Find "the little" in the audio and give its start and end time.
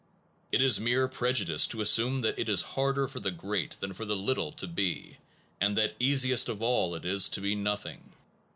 4.03-4.51